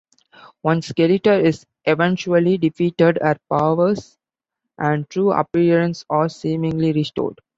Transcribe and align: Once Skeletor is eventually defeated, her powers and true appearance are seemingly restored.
Once 0.63 0.91
Skeletor 0.91 1.43
is 1.43 1.63
eventually 1.85 2.57
defeated, 2.57 3.19
her 3.21 3.37
powers 3.51 4.17
and 4.79 5.07
true 5.11 5.31
appearance 5.31 6.05
are 6.09 6.27
seemingly 6.27 6.91
restored. 6.91 7.39